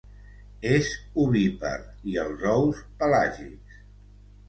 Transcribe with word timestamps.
És 0.77 0.89
ovípar 1.25 1.75
i 2.15 2.19
els 2.25 2.49
ous 2.57 2.83
pelàgics. 3.05 3.81